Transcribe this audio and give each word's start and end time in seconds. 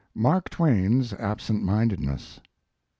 MARK 0.15 0.49
TWAIN's 0.49 1.13
ABSENT 1.13 1.63
MINDEDNESS. 1.63 2.39